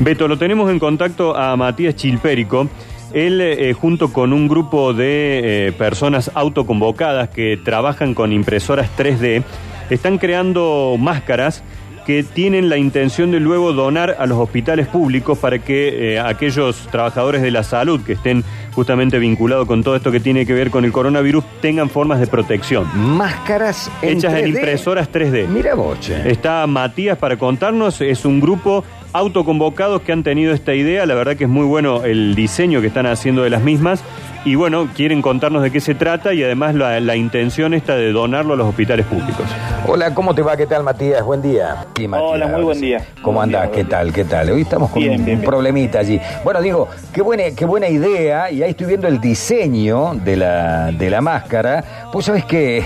[0.00, 2.68] Beto, lo tenemos en contacto a Matías Chilpérico.
[3.12, 9.44] Él, eh, junto con un grupo de eh, personas autoconvocadas que trabajan con impresoras 3D,
[9.90, 11.62] están creando máscaras
[12.04, 16.88] que tienen la intención de luego donar a los hospitales públicos para que eh, aquellos
[16.90, 20.70] trabajadores de la salud que estén justamente vinculados con todo esto que tiene que ver
[20.70, 22.86] con el coronavirus tengan formas de protección.
[22.94, 24.48] Máscaras en Hechas en 3D.
[24.48, 25.46] impresoras 3D.
[25.48, 26.30] Mira vos, che.
[26.30, 28.84] Está Matías para contarnos, es un grupo
[29.14, 32.88] autoconvocados que han tenido esta idea, la verdad que es muy bueno el diseño que
[32.88, 34.02] están haciendo de las mismas
[34.44, 38.10] y bueno, quieren contarnos de qué se trata y además la, la intención está de
[38.12, 39.46] donarlo a los hospitales públicos.
[39.86, 40.56] Hola, ¿cómo te va?
[40.56, 41.24] ¿Qué tal, Matías?
[41.24, 41.86] Buen día.
[41.96, 43.06] Sí, Matías, Hola, muy buen día.
[43.22, 43.70] ¿Cómo Buen andás?
[43.70, 44.12] día, ¿Qué tal?
[44.12, 44.50] ¿Qué tal?
[44.50, 45.48] Hoy estamos con Bien, un bien, bien.
[45.48, 46.20] problemita allí.
[46.42, 50.90] Bueno, digo, qué buena, qué buena idea, y ahí estoy viendo el diseño de la,
[50.90, 51.84] de la máscara.
[52.12, 52.82] Pues sabes que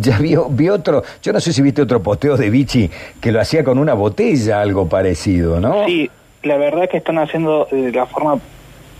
[0.00, 2.90] ya vi, vi otro, yo no sé si viste otro posteo de Vichy
[3.20, 5.86] que lo hacía con una botella, algo parecido, ¿no?
[5.86, 6.10] Sí,
[6.42, 8.38] la verdad que están haciendo de la forma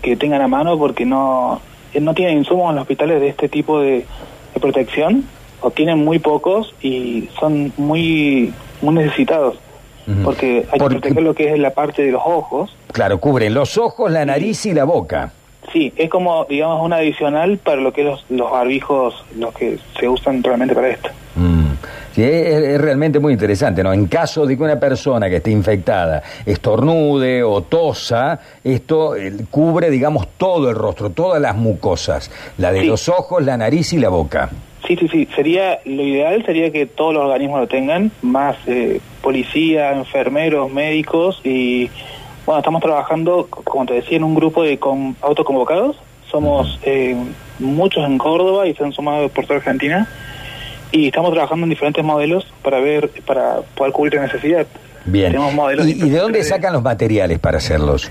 [0.02, 1.60] que tengan a mano porque no,
[1.94, 4.04] eh, no tienen insumos en los hospitales de este tipo de,
[4.54, 5.24] de protección
[5.60, 9.56] o tienen muy pocos y son muy, muy necesitados
[10.24, 12.74] porque hay Porque- que proteger lo que es la parte de los ojos.
[12.92, 15.32] Claro, cubren los ojos, la nariz y la boca.
[15.72, 20.08] Sí, es como, digamos, un adicional para lo que los, los barbijos, los que se
[20.08, 21.10] usan realmente para esto.
[21.36, 21.68] Mm.
[22.12, 23.92] Sí, es, es realmente muy interesante, ¿no?
[23.92, 29.90] En caso de que una persona que esté infectada estornude o tosa, esto eh, cubre,
[29.90, 32.86] digamos, todo el rostro, todas las mucosas, la de Sí.
[32.86, 34.50] los ojos, la nariz y la boca.
[34.86, 35.28] Sí, sí, sí.
[35.36, 41.40] Sería lo ideal sería que todos los organismos lo tengan, más eh, policía, enfermeros, médicos
[41.44, 41.90] y
[42.48, 45.96] bueno, estamos trabajando, como te decía, en un grupo de con, autoconvocados.
[46.30, 47.14] Somos eh,
[47.58, 50.08] muchos en Córdoba y se han sumado por toda Argentina
[50.90, 54.66] y estamos trabajando en diferentes modelos para ver, para poder cubrir la necesidad.
[55.04, 55.30] Bien.
[55.30, 58.10] Tenemos modelos ¿Y, y de dónde sacan los materiales para hacerlos?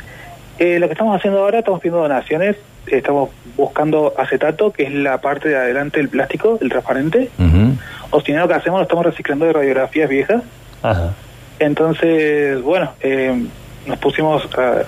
[0.59, 5.19] Eh, lo que estamos haciendo ahora, estamos pidiendo donaciones, estamos buscando acetato, que es la
[5.19, 7.31] parte de adelante del plástico, el transparente.
[7.39, 7.73] Ujú.
[8.11, 10.43] O si no, lo que hacemos lo estamos reciclando de radiografías viejas.
[10.83, 11.15] Ajá.
[11.57, 13.47] Entonces, bueno, eh,
[13.87, 14.83] nos pusimos a,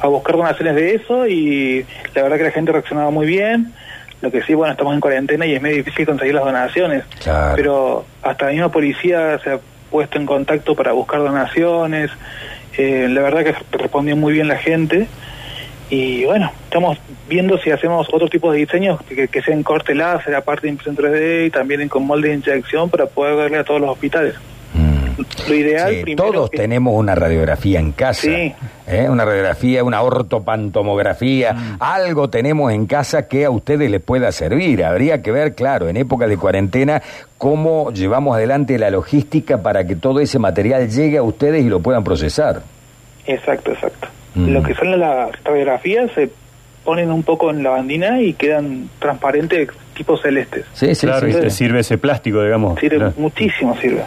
[0.00, 3.72] a buscar donaciones de eso y la verdad que la gente reaccionaba muy bien.
[4.22, 7.04] Lo que sí, bueno, estamos en cuarentena y es medio difícil conseguir las donaciones.
[7.22, 7.54] Claro.
[7.56, 9.60] Pero hasta la misma policía se ha
[9.90, 12.10] puesto en contacto para buscar donaciones.
[12.78, 15.06] Eh, la verdad que respondió muy bien la gente.
[15.88, 16.98] Y bueno, estamos
[17.28, 20.96] viendo si hacemos otro tipo de diseños que, que sean corte láser, aparte de impresión
[20.96, 24.34] 3D y también con molde de inyección para poder darle a todos los hospitales.
[25.48, 28.22] Lo ideal Sí, primero todos que- tenemos una radiografía en casa.
[28.22, 28.54] Sí.
[28.86, 29.06] ¿eh?
[29.08, 31.52] Una radiografía, una ortopantomografía.
[31.52, 31.76] Mm.
[31.80, 34.84] Algo tenemos en casa que a ustedes les pueda servir.
[34.84, 37.02] Habría que ver, claro, en época de cuarentena,
[37.38, 41.80] cómo llevamos adelante la logística para que todo ese material llegue a ustedes y lo
[41.80, 42.62] puedan procesar.
[43.26, 44.08] Exacto, exacto.
[44.34, 44.48] Mm.
[44.50, 46.30] Lo que son las radiografías se
[46.84, 50.66] ponen un poco en la bandina y quedan transparentes tipo celestes.
[50.74, 51.30] Sí, sí, claro, sí.
[51.30, 51.40] y sí.
[51.40, 52.78] te sirve ese plástico, digamos.
[52.78, 53.14] Sirve Claro.
[53.16, 54.02] muchísimo, sirve.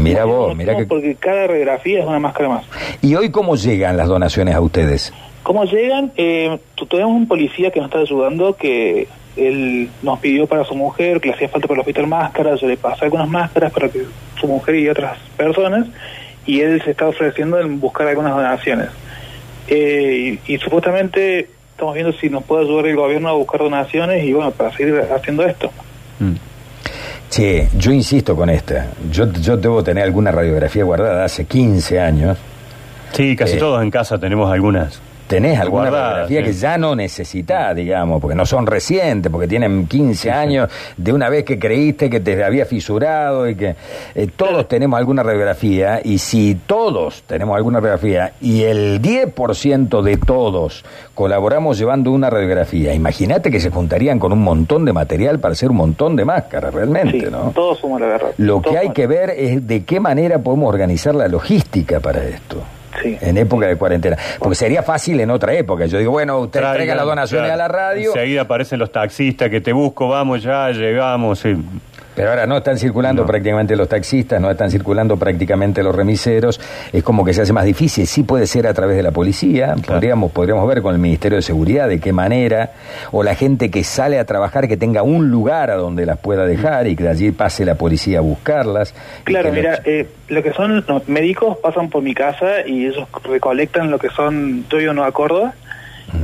[0.00, 0.86] Mira vos, mira que...
[0.86, 2.64] Porque cada radiografía es una máscara más.
[3.02, 5.12] ¿Y hoy cómo llegan las donaciones a ustedes?
[5.42, 6.12] ¿Cómo llegan?
[6.16, 11.20] Eh, tenemos un policía que nos está ayudando, que él nos pidió para su mujer,
[11.20, 14.04] que le hacía falta para el hospital máscaras, yo le pasé algunas máscaras para que
[14.40, 15.86] su mujer y otras personas,
[16.46, 18.88] y él se está ofreciendo en buscar algunas donaciones.
[19.68, 24.24] Eh, y, y supuestamente estamos viendo si nos puede ayudar el gobierno a buscar donaciones
[24.24, 25.70] y bueno, para seguir haciendo esto.
[26.18, 26.34] Mm.
[27.30, 28.86] Che, yo insisto con esta.
[29.10, 32.36] Yo, yo debo tener alguna radiografía guardada hace 15 años.
[33.12, 35.00] Sí, casi Eh, todos en casa tenemos algunas.
[35.30, 36.44] ¿Tenés alguna Guardada, radiografía sí.
[36.46, 41.28] que ya no necesitas, digamos, porque no son recientes, porque tienen 15 años de una
[41.28, 43.76] vez que creíste que te había fisurado y que
[44.16, 50.16] eh, todos tenemos alguna radiografía y si todos tenemos alguna radiografía y el 10% de
[50.16, 55.52] todos colaboramos llevando una radiografía, imagínate que se juntarían con un montón de material para
[55.52, 57.52] hacer un montón de máscaras, realmente, Sí, ¿no?
[57.54, 58.30] todos somos la verdad.
[58.38, 58.94] Lo que hay somos.
[58.94, 62.56] que ver es de qué manera podemos organizar la logística para esto.
[63.02, 63.18] Sí.
[63.20, 64.16] En época de cuarentena.
[64.38, 65.86] Porque sería fácil en otra época.
[65.86, 67.64] Yo digo, bueno, usted traiga las donaciones claro.
[67.64, 68.10] a la radio.
[68.10, 71.38] Enseguida aparecen los taxistas que te busco, vamos ya, llegamos.
[71.38, 71.56] sí.
[72.14, 73.26] Pero ahora no están circulando No.
[73.28, 76.60] prácticamente los taxistas, no están circulando prácticamente los remiseros.
[76.92, 78.06] Es como que se hace más difícil.
[78.06, 79.74] Sí puede ser a través de la policía.
[79.86, 82.72] Podríamos, podríamos ver con el Ministerio de Seguridad de qué manera.
[83.12, 86.44] O la gente que sale a trabajar que tenga un lugar a donde las pueda
[86.46, 88.94] dejar y que de allí pase la policía a buscarlas.
[89.24, 93.06] Claro, mira, los- eh, lo que son los médicos pasan por mi casa y ellos
[93.24, 95.54] recolectan lo que son yo Nueva Córdoba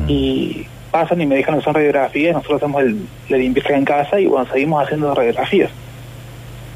[0.08, 0.66] y
[1.00, 2.96] pasan y me dejan que son radiografías, nosotros hacemos el,
[3.28, 5.70] la limpieza en casa y bueno, seguimos haciendo radiografías.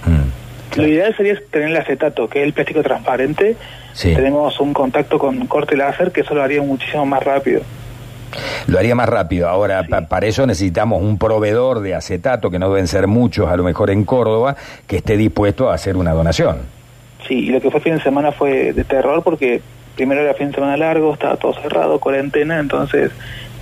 [0.04, 0.78] Mm.
[0.80, 3.56] Lo ideal sería tener el acetato, que es el plástico transparente.
[3.92, 4.14] Sí.
[4.14, 7.62] Tenemos un contacto con corte láser que eso lo haría muchísimo más rápido.
[8.68, 9.48] Lo haría más rápido.
[9.48, 13.56] Ahora, pa- para eso necesitamos un proveedor de acetato, que no deben ser muchos, a
[13.56, 14.54] lo mejor en Córdoba,
[14.86, 16.58] que esté dispuesto a hacer una donación.
[17.26, 19.60] Sí, y lo que fue fin de semana fue de terror porque
[19.96, 23.10] primero era fin de semana largo, estaba todo cerrado, cuarentena, entonces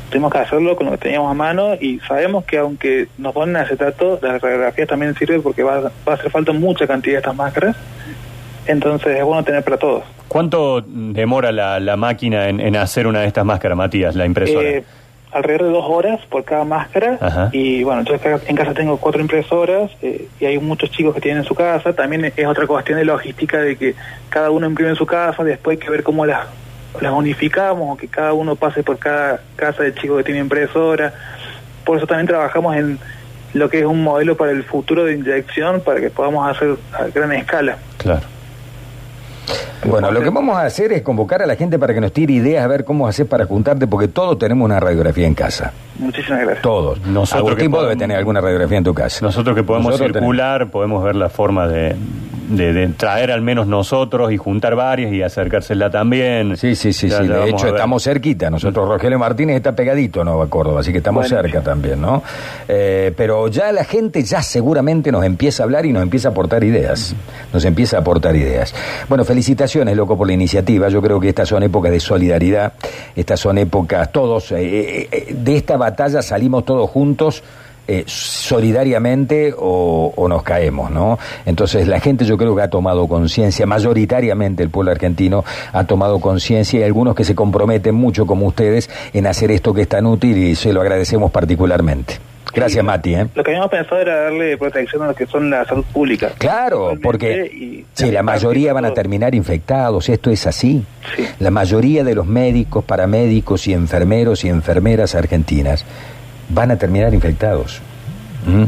[0.09, 3.57] tuvimos que hacerlo con lo que teníamos a mano y sabemos que aunque nos ponen
[3.57, 7.37] acetato, la radiografía también sirve porque va, va a hacer falta mucha cantidad de estas
[7.37, 7.77] máscaras,
[8.67, 10.05] entonces es bueno tener para todos.
[10.29, 14.69] ¿Cuánto demora la, la máquina en, en hacer una de estas máscaras, Matías, la impresora?
[14.69, 14.85] Eh,
[15.31, 17.51] alrededor de dos horas por cada máscara Ajá.
[17.53, 21.43] y bueno, acá en casa tengo cuatro impresoras eh, y hay muchos chicos que tienen
[21.43, 23.95] en su casa, también es otra cuestión de logística de que
[24.31, 26.47] cada uno imprime en su casa, después hay que ver cómo las,
[27.01, 31.13] las unificamos o que cada uno pase por cada casa de chico que tiene impresora,
[31.85, 32.99] por eso también trabajamos en
[33.55, 37.05] lo que es un modelo para el futuro de inyección para que podamos hacer a
[37.07, 37.77] gran escala.
[37.99, 38.23] Claro.
[39.85, 42.35] Bueno, lo que vamos a hacer es convocar a la gente para que nos tire
[42.35, 45.73] ideas a ver cómo hacer para juntarte, porque todos tenemos una radiografía en casa.
[45.99, 46.63] Muchísimas gracias.
[46.63, 47.01] Todos.
[47.07, 49.25] Nosotros Agustín que podemos- debe tener alguna radiografía en tu casa.
[49.25, 51.97] Nosotros que podemos Nosotros tenemos- circular, podemos ver la forma de,
[52.49, 56.57] de- de traer al menos nosotros y juntar varias y acercársela también.
[56.57, 57.29] Sí, sí, sí, Ya- sí.
[57.29, 58.51] ya De hecho, estamos cerquita.
[58.51, 61.43] Nosotros, Rogelio Martínez está pegadito a Nueva Córdoba, así que estamos Bueno.
[61.43, 62.23] cerca también, ¿no?
[62.67, 66.31] Eh, pero ya la gente ya seguramente nos empieza a hablar y nos empieza a
[66.33, 67.15] aportar ideas.
[67.53, 68.75] Nos empieza a aportar ideas.
[69.09, 70.89] Bueno, felicitaciones, loco, por la iniciativa.
[70.89, 72.73] Yo creo que estas son épocas de solidaridad.
[73.15, 77.43] Estas son épocas, todos, eh, eh, de esta batalla salimos todos juntos.
[77.89, 81.19] Eh, solidariamente o, o nos caemos, ¿no?
[81.47, 86.21] Entonces la gente yo creo que ha tomado conciencia, mayoritariamente el pueblo argentino ha tomado
[86.21, 90.07] conciencia y algunos que se comprometen mucho como ustedes en hacer esto que es tan
[90.07, 92.19] útil y se lo agradecemos particularmente.
[92.55, 93.15] Gracias, Sí, Mati.
[93.15, 93.27] ¿eh?
[93.35, 96.31] Lo que habíamos pensado era darle protección a lo que son la salud pública.
[96.39, 100.83] Claro, porque y- sí, la mayoría van a terminar infectados, esto es así.
[101.15, 101.25] Sí.
[101.41, 105.85] La mayoría de los médicos, paramédicos y enfermeros y enfermeras argentinas
[106.49, 107.81] van a terminar infectados.
[108.47, 108.65] ¿Mm?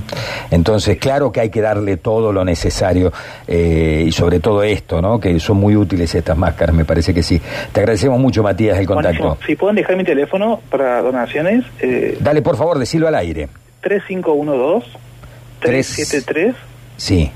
[0.50, 3.12] Entonces, claro que hay que darle todo lo necesario
[3.46, 5.18] eh, y sobre todo esto, ¿no?
[5.20, 7.40] Que son muy útiles estas máscaras, me parece que sí.
[7.72, 9.38] Te agradecemos mucho, Matías, el contacto.
[9.46, 13.48] Si pueden dejar mi teléfono para donaciones, eh, Dale, por favor, decilo al aire.
[13.82, 16.54] 3512-373-613.
[16.96, 17.30] Sí,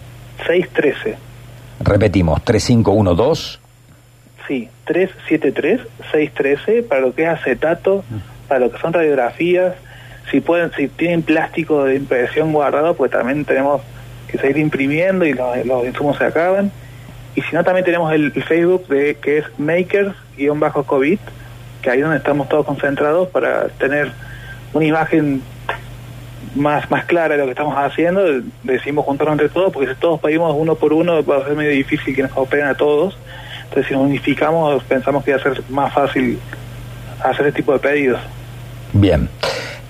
[1.81, 3.59] repetimos, 3512.
[4.47, 8.05] Sí, 373-613 para lo que es acetato,
[8.47, 9.75] para lo que son radiografías.
[10.31, 13.83] Si pueden, si tienen plástico de impresión guardado, pues también tenemos
[14.31, 16.73] que seguir imprimiendo y los, los insumos se acaban.
[17.35, 21.19] Y si no, también tenemos el, Facebook de que es Makers-COVID,
[21.83, 24.13] que ahí es donde estamos todos concentrados para tener
[24.73, 25.43] una imagen
[26.55, 28.23] más más clara de lo que estamos haciendo.
[28.63, 31.73] Decimos juntarnos entre todos, porque si todos pedimos uno por uno va a ser medio
[31.73, 33.19] difícil que nos operen a todos.
[33.65, 36.39] Entonces, si nos unificamos, pensamos que va a ser más fácil
[37.25, 38.21] hacer este tipo de pedidos.
[38.93, 39.29] Bien.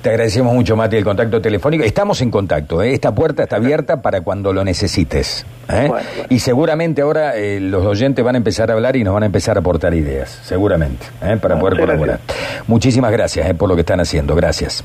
[0.05, 1.83] Te agradecemos mucho, Mati, el contacto telefónico.
[1.83, 2.93] Estamos en contacto, ¿eh?
[2.93, 5.47] esta puerta está abierta para cuando lo necesites.
[5.67, 5.87] ¿eh?
[5.89, 6.27] Bueno, bueno.
[6.29, 9.27] Y seguramente ahora eh, los oyentes van a empezar a hablar y nos van a
[9.27, 12.21] empezar a aportar ideas, seguramente, para Bueno, poder colaborar.
[12.67, 14.37] Muchísimas gracias por lo que están haciendo.
[14.37, 14.85] Gracias.